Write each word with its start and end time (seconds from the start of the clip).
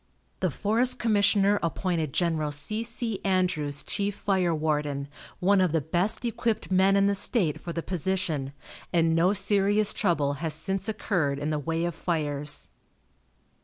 The 0.39 0.49
forest 0.49 0.97
commissioner 0.97 1.59
appointed 1.61 2.11
Gen. 2.11 2.51
C. 2.51 2.81
C. 2.83 3.19
Andrews 3.23 3.83
chief 3.83 4.15
fire 4.15 4.51
warden, 4.51 5.07
one 5.39 5.61
of 5.61 5.73
the 5.73 5.79
best 5.79 6.25
equipped 6.25 6.71
men 6.71 6.95
in 6.95 7.03
the 7.03 7.13
state 7.13 7.61
for 7.61 7.71
the 7.71 7.83
position, 7.83 8.51
and 8.91 9.15
no 9.15 9.33
serious 9.33 9.93
trouble 9.93 10.33
has 10.41 10.55
since 10.55 10.89
occurred 10.89 11.37
in 11.37 11.51
the 11.51 11.59
way 11.59 11.85
of 11.85 11.93
fires. 11.93 12.71